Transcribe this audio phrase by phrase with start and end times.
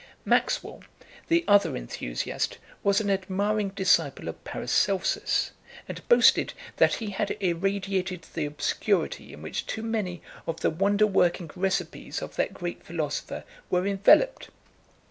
[0.25, 0.81] Maxwell,
[1.27, 5.51] the other enthusiast, was an admiring disciple of Paracelsus,
[5.87, 11.05] and boasted that he had irradiated the obscurity in which too many of the wonder
[11.05, 14.49] working recipes of that great philosopher were enveloped.